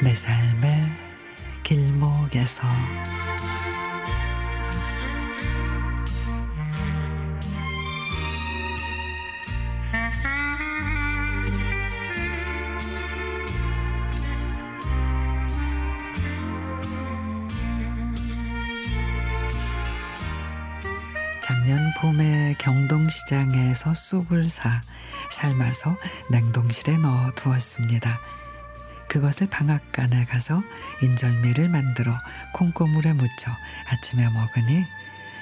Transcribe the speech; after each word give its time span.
내 0.00 0.14
삶의 0.14 0.92
길목에서 1.64 2.68
작년 21.40 21.92
봄에 22.00 22.54
경동시장에서 22.60 23.94
쑥을 23.94 24.48
사 24.48 24.80
삶아서 25.28 25.96
냉동실에 26.30 26.98
넣어 26.98 27.32
두었습니다. 27.32 28.37
그것을 29.08 29.48
방앗간에 29.48 30.26
가서 30.26 30.62
인절미를 31.02 31.68
만들어 31.68 32.16
콩고물에 32.54 33.14
묻혀 33.14 33.50
아침에 33.86 34.28
먹으니 34.28 34.84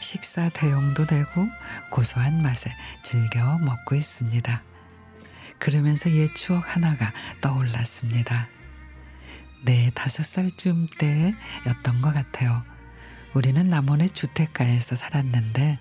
식사 0.00 0.48
대용도 0.48 1.06
되고 1.06 1.46
고소한 1.90 2.42
맛에 2.42 2.74
즐겨 3.02 3.58
먹고 3.58 3.94
있습니다. 3.94 4.62
그러면서 5.58 6.10
옛 6.10 6.34
추억 6.34 6.74
하나가 6.74 7.12
떠올랐습니다. 7.40 8.48
네 9.64 9.92
다섯 9.94 10.24
살쯤 10.24 10.88
때였던 10.98 12.02
것 12.02 12.12
같아요. 12.12 12.64
우리는 13.32 13.64
남원의 13.64 14.10
주택가에서 14.10 14.96
살았는데 14.96 15.78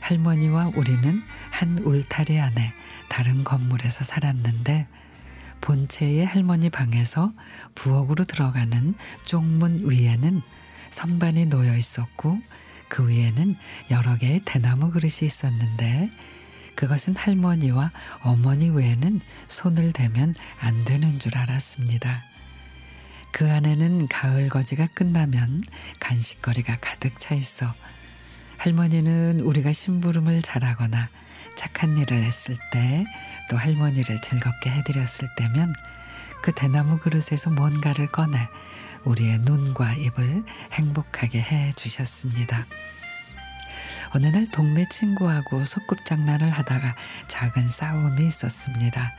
할머니와 0.00 0.72
우리는 0.76 1.22
한 1.50 1.78
울타리 1.78 2.38
안에 2.38 2.74
다른 3.08 3.44
건물에서 3.44 4.04
살았는데 4.04 4.86
본체의 5.60 6.24
할머니 6.24 6.70
방에서 6.70 7.32
부엌으로 7.74 8.24
들어가는 8.24 8.94
쪽문 9.24 9.90
위에는 9.90 10.42
선반이 10.90 11.46
놓여 11.46 11.76
있었고 11.76 12.38
그 12.88 13.08
위에는 13.08 13.56
여러 13.90 14.16
개의 14.16 14.40
대나무 14.44 14.90
그릇이 14.90 15.18
있었는데 15.22 16.10
그것은 16.74 17.16
할머니와 17.16 17.90
어머니 18.22 18.70
외에는 18.70 19.20
손을 19.48 19.92
대면 19.92 20.34
안 20.60 20.84
되는 20.84 21.18
줄 21.18 21.36
알았습니다. 21.36 22.24
그 23.32 23.50
안에는 23.50 24.06
가을 24.08 24.48
거지가 24.48 24.86
끝나면 24.94 25.60
간식거리가 26.00 26.78
가득 26.80 27.20
차 27.20 27.34
있어 27.34 27.74
할머니는 28.58 29.40
우리가 29.40 29.72
심부름을 29.72 30.42
잘하거나 30.42 31.08
착한 31.56 31.96
일을 31.96 32.22
했을 32.22 32.56
때 32.72 33.04
또 33.48 33.56
할머니를 33.56 34.20
즐겁게 34.20 34.70
해드렸을 34.70 35.28
때면 35.34 35.74
그 36.42 36.52
대나무 36.52 36.98
그릇에서 36.98 37.50
뭔가를 37.50 38.06
꺼내 38.06 38.48
우리의 39.04 39.40
눈과 39.40 39.94
입을 39.94 40.44
행복하게 40.72 41.40
해 41.40 41.72
주셨습니다. 41.72 42.66
어느 44.10 44.26
날 44.26 44.50
동네 44.50 44.84
친구하고 44.90 45.64
소꿉장난을 45.64 46.50
하다가 46.50 46.94
작은 47.26 47.68
싸움이 47.68 48.26
있었습니다. 48.26 49.14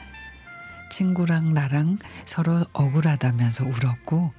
친구랑 0.92 1.54
나랑 1.54 2.00
서로 2.26 2.66
억울하다면서 2.74 3.66
울었고 3.66 4.34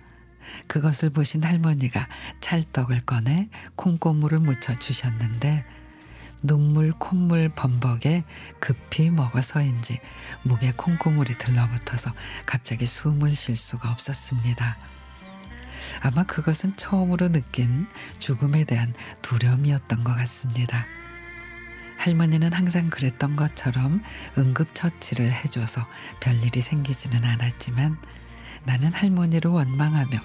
그것을 0.67 1.11
보신 1.11 1.45
할머니가 1.45 2.09
찰떡을 2.41 3.03
꺼내 3.03 3.49
콩고물을 3.77 4.39
묻혀 4.39 4.75
주셨는데 4.75 5.65
눈물 6.43 6.93
콧물 6.93 7.49
범벅에 7.51 8.25
급히 8.61 9.11
먹어서인지 9.11 10.01
목에 10.43 10.73
콩고물이 10.77 11.39
들러붙어서 11.39 12.13
갑자기 12.47 12.87
숨을 12.87 13.35
쉴 13.35 13.57
수가 13.57 13.91
없었습니다. 13.91 14.77
아마 16.03 16.23
그것은 16.23 16.77
처음으로 16.77 17.31
느낀 17.31 17.87
죽음에 18.19 18.65
대한 18.65 18.95
두려움이었던 19.23 20.05
것 20.05 20.15
같습니다. 20.15 20.87
할머니는 21.99 22.53
항상 22.55 22.89
그랬던 22.89 23.37
것처럼 23.37 24.03
응급처치를 24.39 25.33
해줘서 25.33 25.87
별일이 26.21 26.63
생기지는 26.63 27.25
않았지만 27.25 27.99
나는 28.65 28.93
할머니를 28.93 29.51
원망하며 29.51 30.19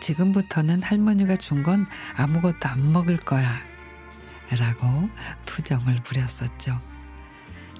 지금부터는 0.00 0.82
할머니가 0.82 1.36
준 1.36 1.62
건 1.62 1.86
아무것도 2.16 2.68
안 2.68 2.92
먹을 2.92 3.18
거야. 3.18 3.60
라고 4.56 5.10
투정을 5.44 5.96
부렸었죠. 5.96 6.78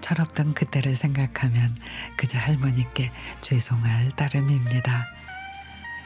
철없던 0.00 0.54
그때를 0.54 0.96
생각하면 0.96 1.74
그저 2.16 2.38
할머니께 2.38 3.12
죄송할 3.40 4.10
따름입니다. 4.12 5.06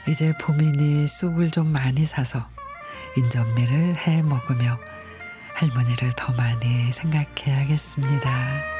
이제 0.08 0.32
봄이니 0.40 1.06
쑥을 1.06 1.50
좀 1.50 1.72
많이 1.72 2.04
사서 2.04 2.48
인절미를 3.16 3.96
해 3.96 4.22
먹으며 4.22 4.78
할머니를 5.54 6.12
더 6.16 6.32
많이 6.32 6.90
생각해야겠습니다. 6.90 8.72